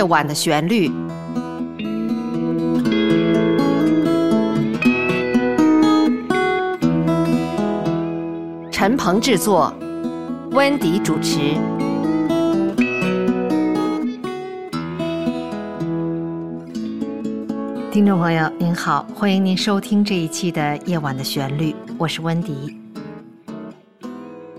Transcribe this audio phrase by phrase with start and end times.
[0.00, 0.90] 夜晚的旋律。
[8.72, 9.70] 陈鹏制作，
[10.52, 11.38] 温迪主持。
[17.92, 22.74] 听众朋友您好，欢迎您收听这一期的《夜晚的旋律》，我是温迪。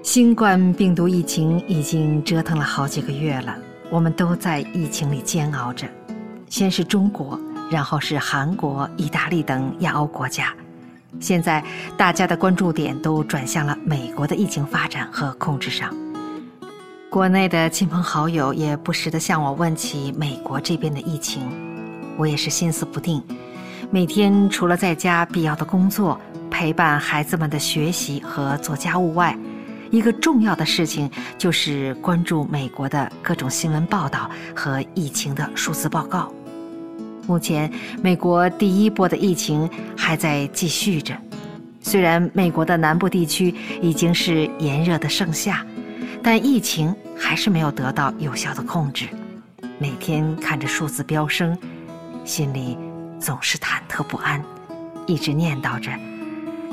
[0.04, 3.58] 新冠病毒疫情已经折腾了好几个月了，
[3.92, 5.86] 我们都在疫情里煎熬着。
[6.50, 7.38] 先是中国，
[7.70, 10.54] 然后是韩国、意大利等亚欧国家，
[11.20, 11.64] 现在
[11.98, 15.94] 大家的关注点都转向了美国的疫情发展和控制上。
[17.10, 21.44] 国内的亲朋好友也不时地向我问起美国这边的疫情，
[22.18, 23.22] 我也是心思不定。
[23.90, 26.18] 每天除了在家必要的工作、
[26.50, 29.38] 陪伴孩子们的学习和做家务外，
[29.92, 36.32] 一个重要的事情就是关注美国的各种新闻报道和疫情的数字报告。
[37.28, 41.16] 目前，美国第一波的疫情还在继续着。
[41.82, 45.66] 虽然美国的南部地区已经是炎热的盛夏，
[46.24, 49.08] 但疫情还是没有得到有效的控制。
[49.78, 51.58] 每天看着数字飙升，
[52.24, 52.78] 心里
[53.20, 54.42] 总是忐忑不安，
[55.06, 55.92] 一直念叨着：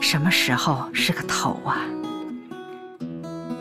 [0.01, 1.79] 什么时候是个头啊？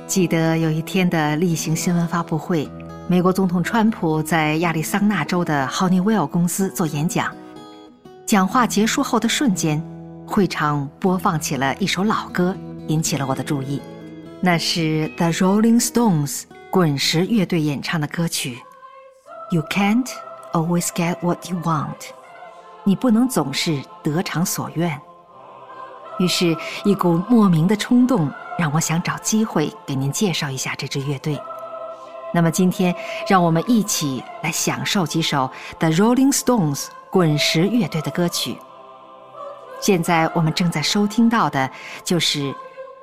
[0.08, 2.68] 记得有一天的例行新闻发布会，
[3.10, 7.36] 美国总统川普在亚利桑那州的 Honeywell 公司做演讲。
[8.26, 9.84] 讲话结束后的瞬间，
[10.26, 12.56] 会场播放起了一首老歌，
[12.88, 13.82] 引起了我的注意。
[14.40, 18.58] 那是 The Rolling Stones 滚石乐队演唱的歌曲。
[19.52, 20.08] You can't
[20.54, 21.98] always get what you want，
[22.86, 24.98] 你不能总是得偿所愿。
[26.20, 28.32] 于是，一股莫名的冲动。
[28.58, 31.40] 让我想找机会给您介绍一下这支乐队。
[32.34, 32.96] 那么今天，
[33.28, 35.48] 让我们一起来享受几首
[35.78, 38.58] The Rolling Stones 滚石乐队的歌曲。
[39.80, 41.70] 现在我们正在收听到的
[42.04, 42.48] 就是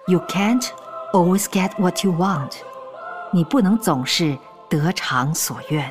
[0.08, 0.66] You Can't
[1.12, 2.50] Always Get What You Want，
[3.32, 4.36] 你不能总是
[4.68, 5.88] 得偿所愿。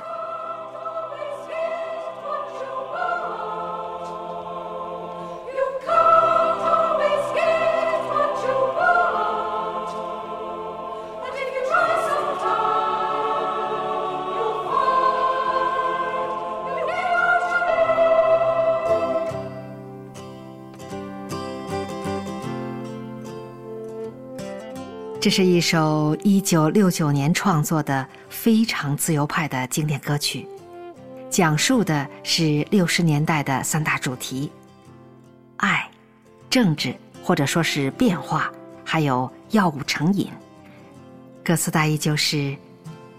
[25.24, 30.46] 这是一首一九六九年创作的非常自由派的经典歌曲，
[31.30, 34.52] 讲述的是六十年代的三大主题：
[35.56, 35.90] 爱、
[36.50, 38.52] 政治，或者说是变化，
[38.84, 40.30] 还有药物成瘾。
[41.42, 42.58] 歌词大意就是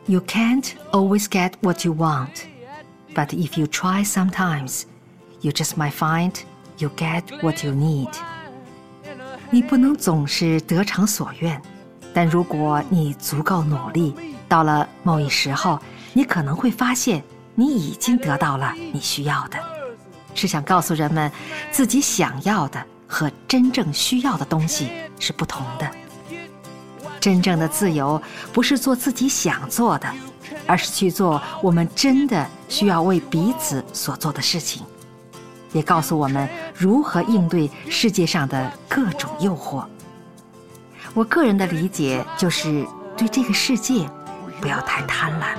[0.05, 2.43] ：You can't always get what you want,
[3.15, 4.83] but if you try sometimes,
[5.41, 6.35] you just might find
[6.77, 8.13] you get what you need。
[9.51, 11.59] 你不能总是得偿所愿。
[12.15, 14.15] 但如果你足够努力，
[14.49, 15.79] 到了某一时候，
[16.13, 17.23] 你可能会发现
[17.57, 19.59] 你已经得到了你需要的。
[20.33, 21.31] 是想告诉人们，
[21.71, 24.89] 自己想要的和真正需要的东西
[25.19, 25.91] 是不同的。
[27.21, 28.21] 真正的自由
[28.53, 30.09] 不是做自己想做的，
[30.67, 34.85] 而是去做我们真的需要为彼此所做的事情。
[35.73, 39.85] 也告诉我们如何应对世界上的各种诱惑。
[41.15, 42.85] 我个人的理解就是，
[43.17, 44.11] 对这个世界
[44.61, 45.57] 不要太贪婪。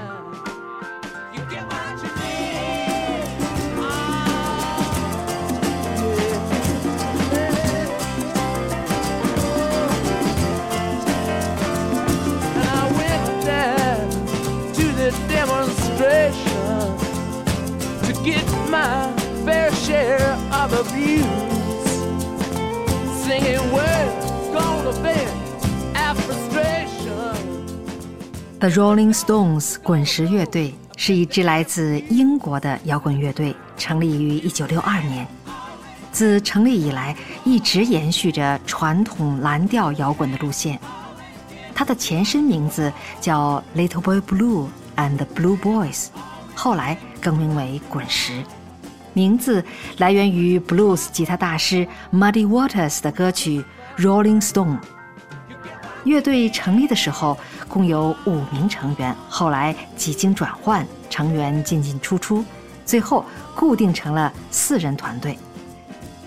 [28.57, 35.27] The Rolling Stones 滚石乐队是一支来自英国的摇滚乐队，成立于1962年。
[36.11, 37.13] 自成立以来，
[37.43, 40.79] 一直延续着传统蓝调摇滚的路线。
[41.75, 46.07] 它的前身名字叫 Little Boy Blue and the Blue Boys，
[46.55, 48.41] 后来更名为滚石。
[49.11, 49.63] 名字
[49.97, 53.63] 来源于 Blues 吉他大师 Muddy Waters 的歌曲
[54.01, 54.79] 《Rolling Stone》。
[56.05, 57.35] 乐队成立的时候
[57.67, 62.43] 共有五名成员，后来几经转换，成员进进出出，
[62.85, 63.25] 最后
[63.55, 65.37] 固定成了四人团队。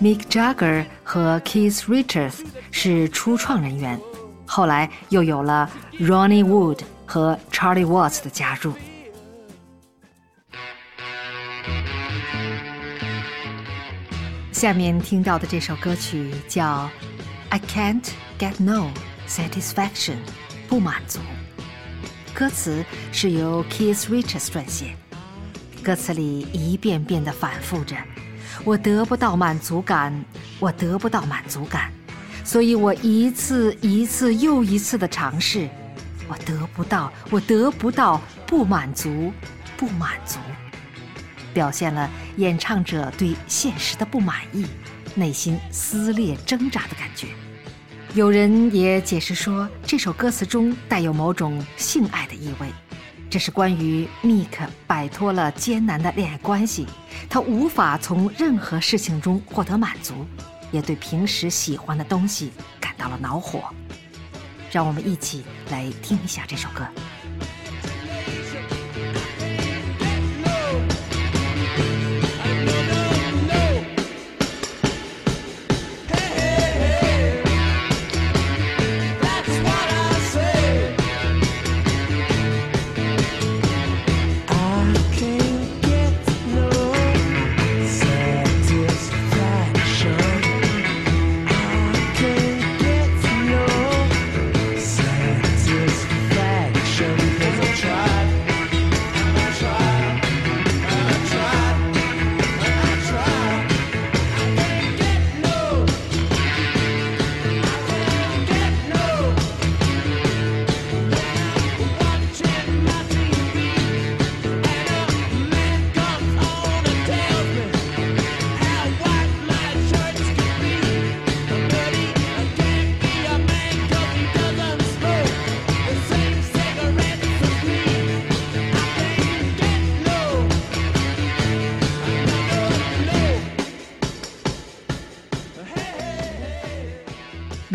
[0.01, 3.99] Mick Jagger 和 Keith Richards 是初创人员，
[4.45, 5.69] 后来又有了
[5.99, 8.73] Ronnie Wood 和 Charlie Watts 的加入。
[14.51, 16.83] 下面听到的这首歌曲叫
[17.49, 18.91] 《I Can't Get No
[19.27, 20.15] Satisfaction》。
[20.69, 21.19] 不满足。
[22.33, 24.95] 歌词是由 Keith Richards 撰写，
[25.83, 27.95] 歌词里一遍遍地反复着
[28.63, 30.23] ：“我得不到满足感，
[30.59, 31.91] 我得不到满足感，
[32.45, 35.67] 所以我一次一次又一次的尝试，
[36.27, 39.33] 我得不到，我得不到，不满足，
[39.75, 40.37] 不满足。”
[41.51, 42.07] 表现了
[42.37, 44.67] 演唱者对现实的不满意，
[45.15, 47.29] 内心撕裂挣扎的感觉。
[48.15, 52.67] 有人也解释说，这首歌词中带有某种性爱的意味，
[53.29, 54.47] 这是关于 Mick
[54.87, 56.87] 摆脱了艰难的恋爱关系，
[57.29, 60.25] 他无法从任何事情中获得满足，
[60.71, 63.63] 也对平时喜欢的东西感到了恼火。
[64.71, 66.83] 让我们一起来听一下这首歌。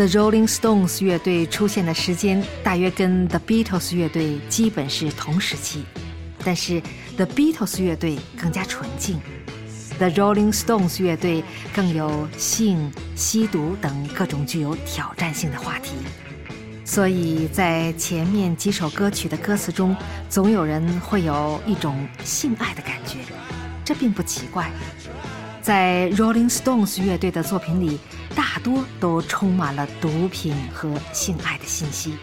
[0.04, 5.82] The Rolling Stones 乐队出现的时间大约跟 The Beatles 乐队基本是同时期，
[6.44, 6.82] 但是
[7.16, 9.18] The Beatles 乐队更加纯净
[9.96, 11.42] ，The Rolling Stones 乐队
[11.74, 15.92] 更有性、吸毒等各种具有挑战性的话题，
[16.84, 19.96] 所以在前面几首歌曲的歌词中，
[20.28, 23.20] 总有人会有一种性爱的感觉，
[23.82, 24.70] 这并不奇怪。
[25.64, 27.98] 在 Rolling Stones 乐队的作品里，
[28.36, 32.18] 大多都充满了毒品和性爱的信息，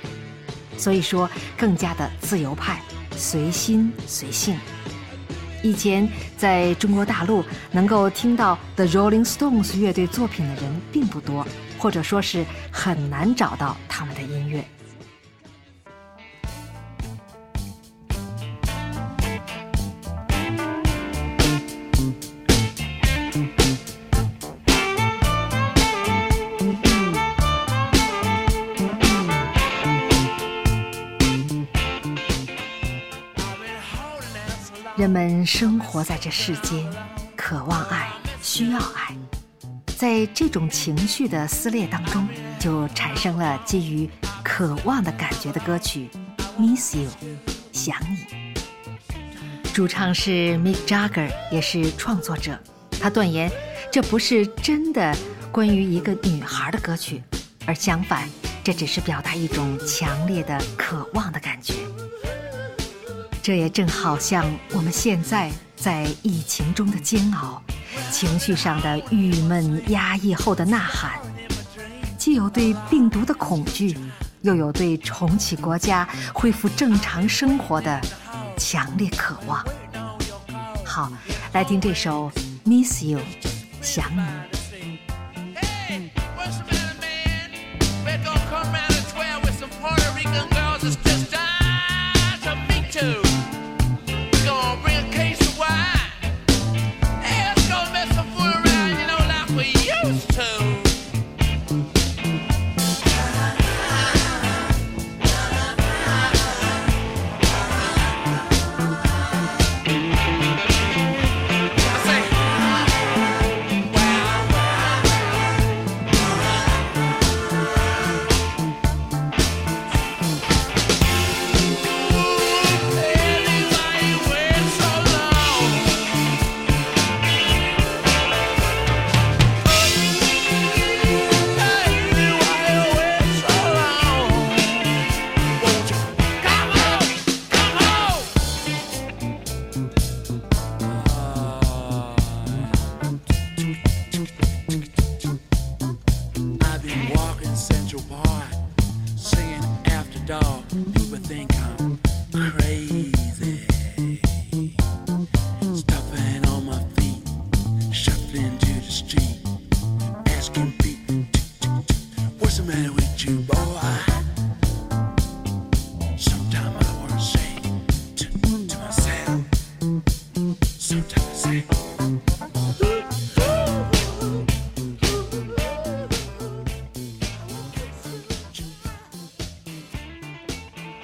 [0.77, 1.27] 所以说
[1.57, 2.79] 更加的自由派，
[3.17, 4.55] 随心随性。
[5.63, 6.07] 以前
[6.37, 11.43] 在中国大陆能够听到 The Rolling Stones 乐队作品的人并不多，
[11.79, 14.63] 或者说是很难找到他们的音乐。
[35.01, 36.87] 人们生活在这世间，
[37.35, 39.17] 渴望爱，需要爱，
[39.97, 42.27] 在这种情绪的撕裂当中，
[42.59, 44.07] 就产生了基于
[44.43, 46.07] 渴望的感觉的歌曲
[46.61, 47.09] 《Miss You》，
[47.73, 48.53] 想你。
[49.73, 52.59] 主唱是 Mick Jagger，也是创作者。
[52.99, 53.51] 他断言，
[53.91, 55.17] 这不是真的
[55.51, 57.23] 关于一个女孩的歌曲，
[57.65, 58.29] 而相反，
[58.63, 61.73] 这只是表达一种强烈的渴望的感觉。
[63.43, 67.59] 这也正好像我们现在在疫情中的煎熬，
[68.11, 71.19] 情绪上的郁闷压抑后的呐喊，
[72.19, 73.97] 既有对病毒的恐惧，
[74.41, 77.99] 又有对重启国家、恢复正常生活的
[78.57, 79.65] 强烈渴望。
[80.85, 81.11] 好，
[81.53, 82.31] 来听这首
[82.69, 83.19] 《Miss You》，
[83.81, 84.21] 想你。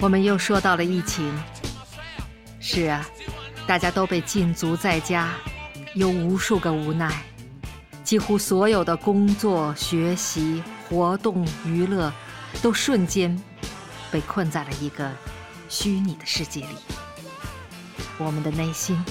[0.08, 1.30] 我们又说到了疫情。
[2.60, 3.06] 是啊，
[3.66, 5.34] 大家都被禁足在家，
[5.92, 7.12] 有无数个无奈，
[8.04, 12.10] 几乎所有的工作、学习、活动、娱乐，
[12.62, 13.38] 都瞬间
[14.10, 15.12] 被困在了一个
[15.68, 16.78] 虚拟的世界里。
[18.16, 19.04] 我们的内心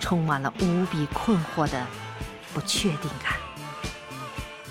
[0.00, 1.86] 充满了无比困惑的
[2.52, 3.34] 不确定感。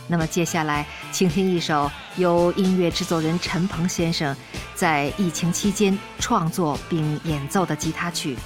[0.09, 4.35] 那么接下来，请听一首由音乐制作人陈鹏先生。
[4.79, 8.33] 在疫情期间创作并演奏的吉他曲《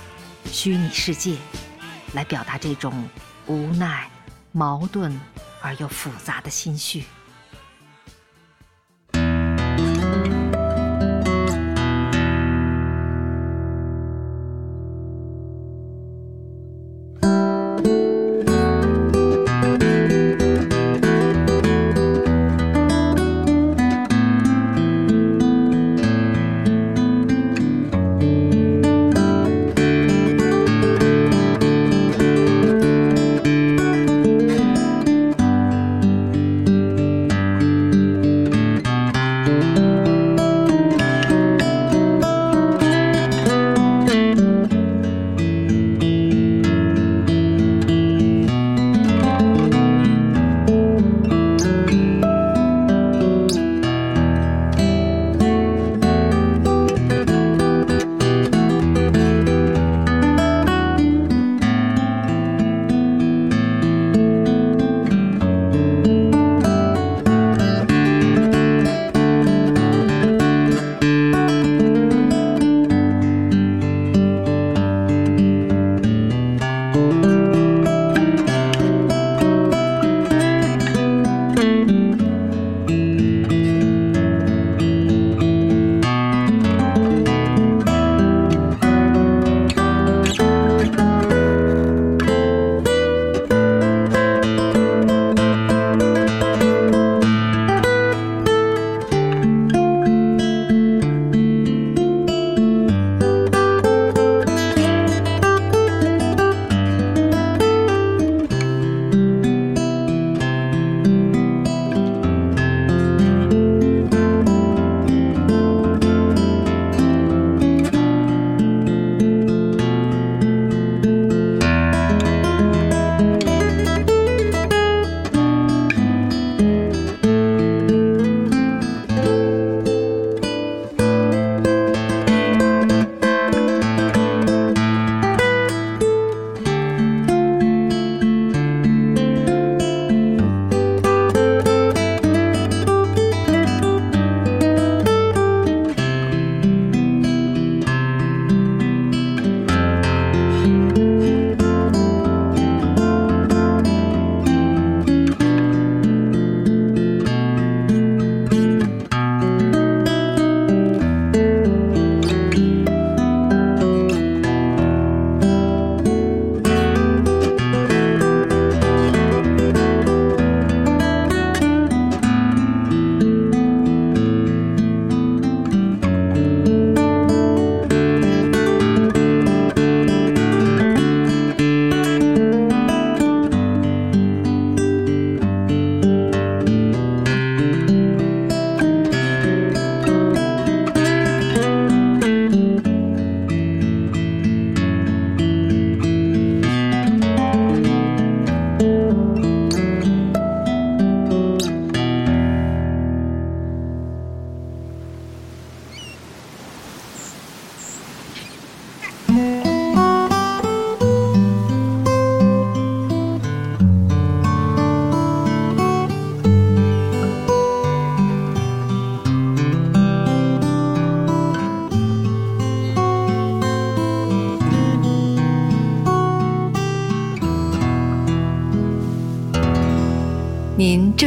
[0.51, 1.33] 虚拟世界》，
[2.13, 3.07] 来表达这种
[3.45, 4.09] 无奈、
[4.51, 5.21] 矛盾
[5.61, 7.03] 而又复杂的心绪。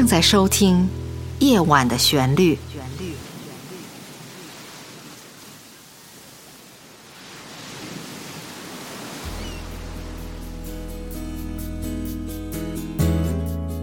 [0.06, 0.88] 正在收听
[1.44, 2.56] 《夜晚的旋律。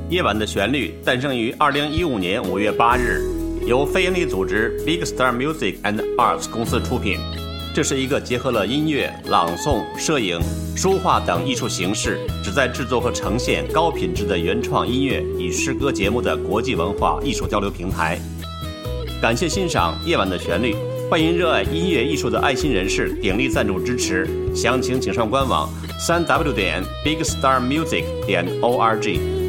[0.10, 3.22] 夜晚的旋律诞生于二零一五年五月八日，
[3.68, 7.20] 由非营利组织 Big Star Music and Arts 公司出品。
[7.76, 10.40] 这是一个结合了音乐、朗诵、摄影、
[10.76, 18.20] 书画等艺术形式，旨在制作和呈现高品质的原创音乐与诗歌节目的国际文化艺术交流平台。
[19.22, 20.74] 感谢欣赏《夜晚的旋律》，
[21.10, 24.28] 欢迎热爱音乐艺术的爱心人士鼎力赞助支持。
[24.56, 29.43] 详情请上官网：三 w 点 bigstarmusic 点 org。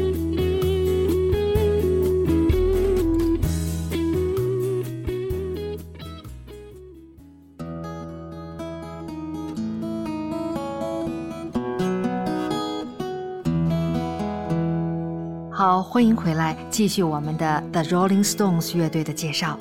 [15.95, 19.57] 欢迎回来，继续我们的 The Rolling Stones 乐队的介绍。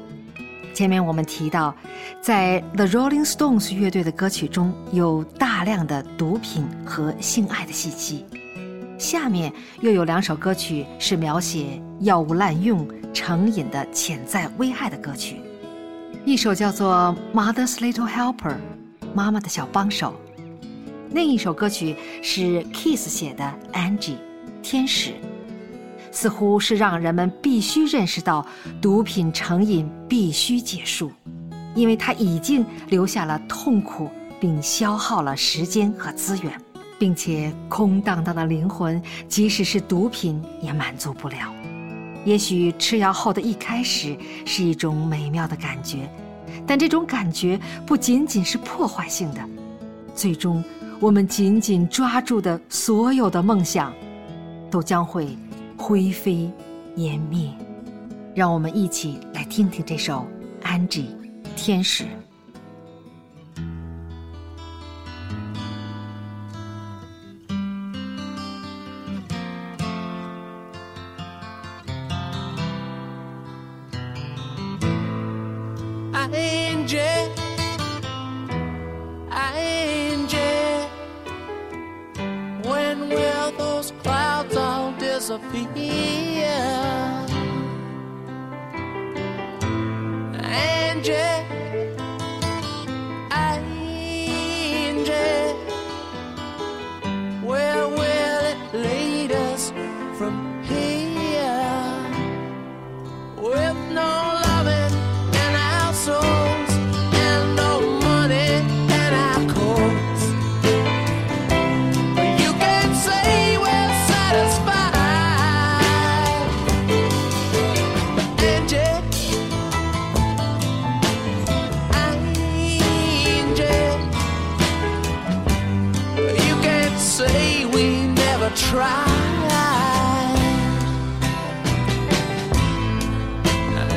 [0.74, 1.72] 前面我们提到，
[2.20, 8.26] 在 The Rolling Stones 乐队的歌曲中有大量的毒品和性爱的信息。
[8.98, 15.36] 下面又有两首歌曲是描写药物滥用、成瘾的潜在危害的歌曲，
[16.24, 18.54] 一首叫做《Mother's Little Helper》，
[19.14, 20.12] 妈妈的小帮手；
[21.12, 24.16] 另一首歌曲是 Kiss 写的《Angie》，
[24.64, 25.12] 天使。
[26.14, 28.46] 似乎是让人们必须认识到，
[28.80, 31.10] 毒品成瘾必须结束，
[31.74, 34.08] 因为它已经留下了痛苦，
[34.40, 36.52] 并消耗了时间和资源，
[37.00, 41.52] 并且空荡荡的灵魂，即使是毒品也满足不了。
[42.24, 44.16] 也许吃药后的一开始
[44.46, 46.08] 是一种美妙的感觉，
[46.64, 49.40] 但这种感觉不仅仅是破坏性的，
[50.14, 50.62] 最终
[51.00, 53.92] 我们紧紧抓住的所有的梦想，
[54.70, 55.36] 都将会。
[55.76, 56.50] 灰飞
[56.96, 57.48] 烟灭。
[58.34, 60.26] 让我们一起来听听这首
[60.62, 61.16] 安吉
[61.54, 62.04] 天使。
[76.34, 77.13] Angel
[85.52, 86.83] happier.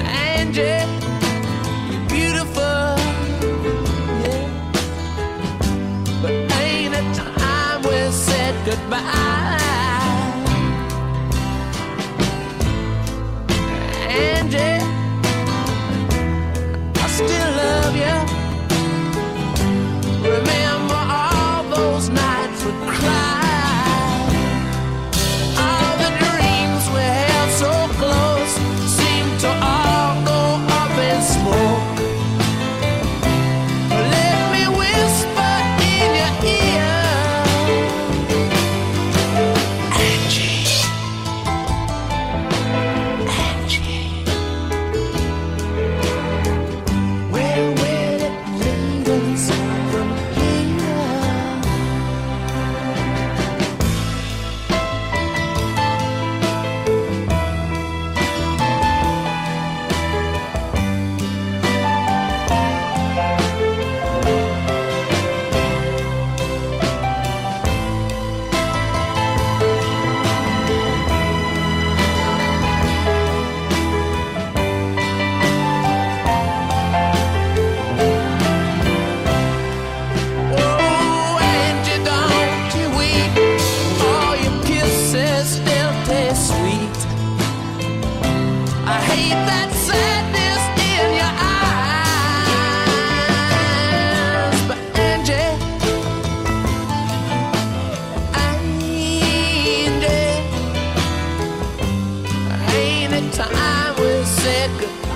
[0.06, 0.86] Angie,
[1.90, 2.96] you're beautiful.
[6.22, 9.57] But ain't it time we said goodbye?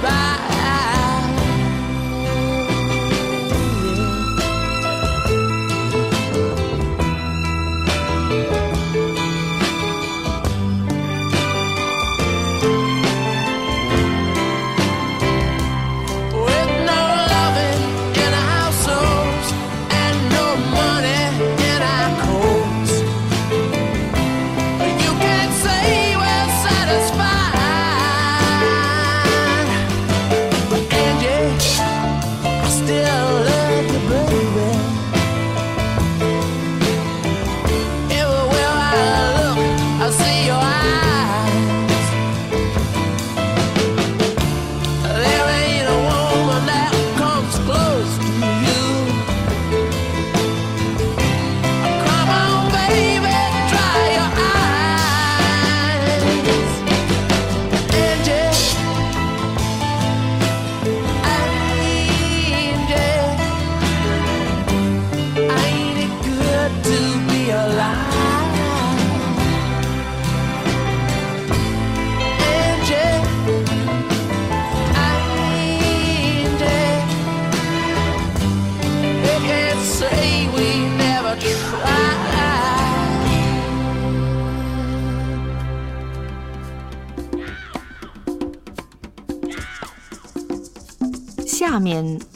[0.02, 0.51] Bye.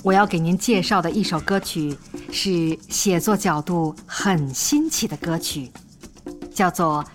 [0.04, 1.97] 我要给您介绍的一首歌曲
[2.32, 5.71] 是写作角度很新奇的歌曲，
[6.54, 7.06] 叫做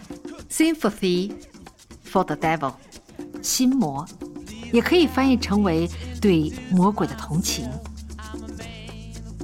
[0.53, 1.33] 《Sympathy
[2.11, 2.73] for the Devil》，
[3.43, 4.07] 心魔，
[4.73, 5.89] 也可以翻译成为
[6.21, 7.69] 对魔鬼的同情。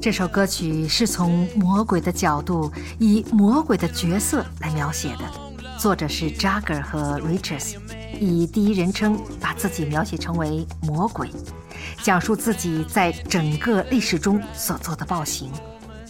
[0.01, 5.25] 这首歌曲是从魔鬼的角度，以魔鬼的角色来描写的，
[5.79, 7.77] 作者是 Jagger 和 Richards，
[8.21, 11.29] 以第一人称把自己描写成为魔鬼。
[12.03, 15.51] 讲述自己在整个历史中所做的暴行，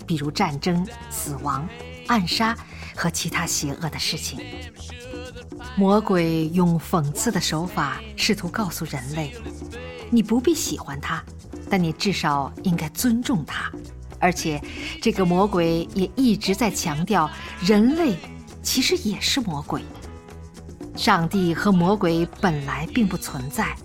[0.07, 1.69] 比如战争、死亡、
[2.07, 2.57] 暗杀
[2.95, 4.41] 和其他邪恶的事情。
[5.77, 9.35] 魔鬼用讽刺的手法试图告诉人类：
[10.11, 11.23] 你不必喜欢他，
[11.69, 13.71] 但你至少应该尊重他。
[14.19, 14.62] 而且，
[15.03, 18.17] 这个魔鬼也一直在强调，人类
[18.62, 19.83] 其实也是魔鬼。
[20.97, 23.77] 上帝和魔鬼本来并不存在。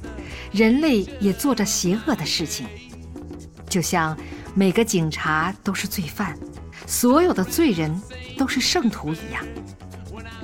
[0.51, 2.67] 人类也做着邪恶的事情，
[3.69, 4.17] 就像
[4.53, 6.37] 每个警察都是罪犯，
[6.85, 8.01] 所有的罪人
[8.37, 9.45] 都是圣徒一样。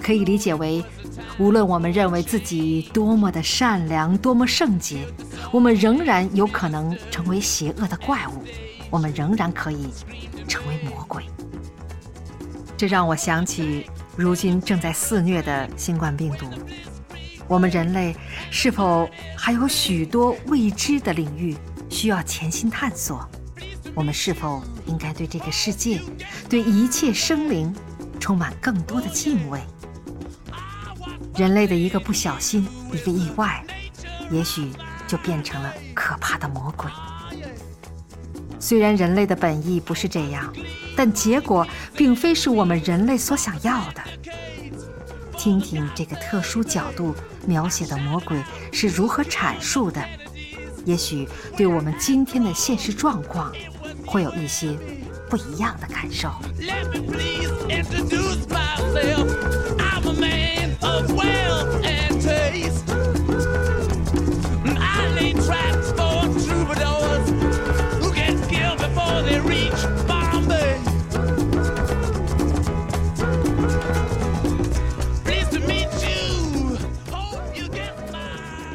[0.02, 0.82] 可以理解为，
[1.38, 5.06] 无论我们认为自己多么的善良、多么圣洁，
[5.52, 8.44] 我们仍然有可能成为邪恶的怪物，
[8.90, 9.90] 我们仍然可以
[10.48, 11.24] 成为魔鬼。
[12.78, 16.46] 这让我想起如今正在肆虐的新冠病毒。
[17.48, 18.16] 我们人类
[18.52, 21.56] 是否还有许多未知的领域
[21.90, 23.28] 需要潜心探索？
[23.96, 26.00] 我们是否应该对这个世界、
[26.50, 27.74] 对一切生灵
[28.20, 29.60] 充满更多的敬畏？
[31.36, 33.64] 人类的一个不小心、一个意外，
[34.30, 34.72] 也许
[35.08, 36.90] 就变成了可怕的魔鬼。
[38.60, 40.54] 虽然人类的本意不是这样，
[40.96, 44.02] 但结果并非是我们人类所想要的。
[45.38, 50.04] 听听这个特殊角度描写的魔鬼是如何阐述的，
[50.84, 53.54] 也许对我们今天的现实状况
[54.06, 54.76] 会有一些
[55.30, 56.32] 不一样的感受。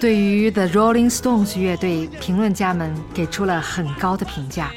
[0.02, 4.72] 对于 The Rolling Stones 乐队，评论家们给出了很高的评价。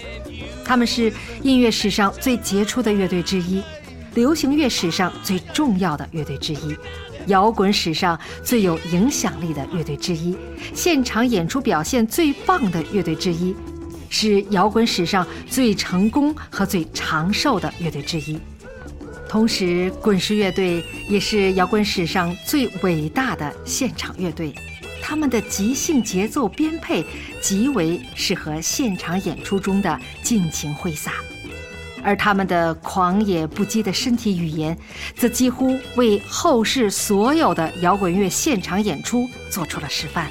[0.63, 1.11] 他们是
[1.41, 3.63] 音乐史上最杰出的乐队之一，
[4.13, 6.77] 流行乐史上最重要的乐队之一，
[7.25, 10.37] 摇滚史上最有影响力的乐队之一，
[10.75, 13.55] 现场演出表现最棒的乐队之一，
[14.11, 18.39] 是摇滚史上最成功和最长寿的乐队之一。
[19.27, 24.53] 同时，滚石乐队也是摇滚史上最伟大的现场乐队。
[25.07, 27.05] 他们的即兴节奏编配
[27.39, 31.11] 极为适合现场演出中的尽情挥洒，
[32.03, 34.75] 而他们的狂野不羁的身体语言，
[35.15, 40.27] 则几乎为后世所有的摇滚乐现场演出做出了示范。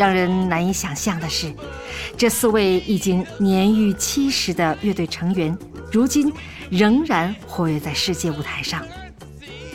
[0.00, 1.52] 让人难以想象的是，
[2.16, 5.54] 这四位已经年逾七十的乐队成员，
[5.92, 6.32] 如今
[6.70, 8.82] 仍然活跃在世界舞台上。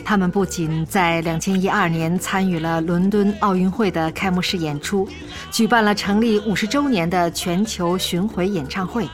[0.04, 5.08] 他们不仅在2012年参与了伦敦奥运会的开幕式演出，
[5.52, 9.08] 举办了成立五十周年的全球巡回演唱会，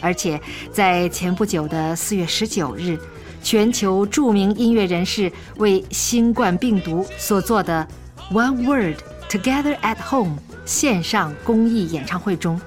[0.00, 0.40] 而且
[0.70, 2.96] 在前不久的4月19日，
[3.42, 7.84] 全球著名音乐人士为新冠病毒所做的
[8.30, 8.98] One Word。
[9.28, 12.60] Together at Home 线上公益演唱会中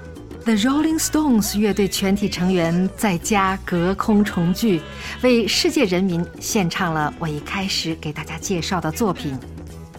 [0.43, 4.81] ，The Rolling Stones 乐队全体成员在家隔空重聚，
[5.21, 9.37] 为世界人民献唱了我一开始给大家介绍的作品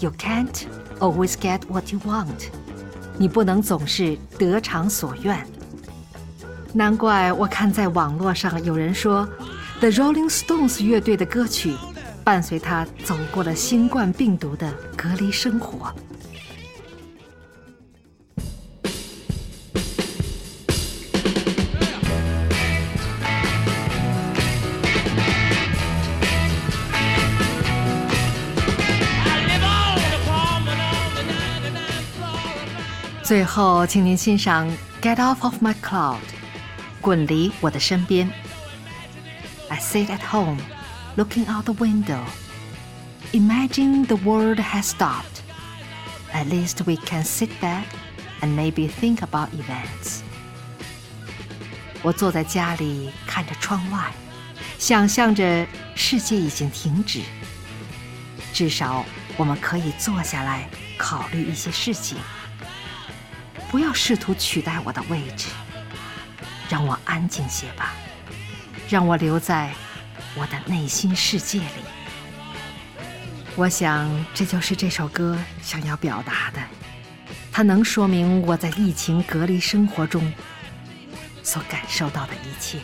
[0.02, 0.64] 《You Can't
[0.98, 2.26] Always Get What You Want》。
[3.16, 5.44] 你不能总是得偿所愿。
[6.74, 9.26] 难怪我看在网络上有人说
[9.80, 11.74] ，The Rolling Stones 乐队的歌曲
[12.22, 15.92] 伴随他走过了新冠病毒的隔离生活。
[33.27, 34.69] 最后，请您欣赏《
[35.01, 36.17] Get Off of My Cloud》，
[37.01, 38.29] 滚离我的身边。
[39.69, 40.59] I sit at home,
[41.15, 42.19] looking out the window,
[43.31, 45.41] imagine the world has stopped.
[46.33, 47.85] At least we can sit back
[48.41, 50.19] and maybe think about events.
[52.01, 54.11] 我坐在家里看着窗外，
[54.77, 57.21] 想象着世界已经停止。
[58.51, 59.05] 至少
[59.37, 62.17] 我们可以坐下来考虑一些事情。
[63.70, 65.48] 不要试图取代我的位置，
[66.68, 67.94] 让我安静些吧，
[68.88, 69.72] 让我留在
[70.34, 71.84] 我的内心世界里。
[73.56, 76.60] 我想这就是这首歌想要表达的，
[77.52, 80.32] 它能说明我在疫情隔离生活中。
[81.40, 82.78] 所感受到的一切。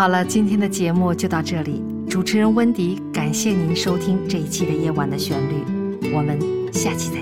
[0.00, 1.84] 好了，今天的节目就到这里。
[2.08, 6.40] 主持人温迪，感谢您收听这一期的《夜晚的旋律》，我们
[6.72, 7.19] 下期再。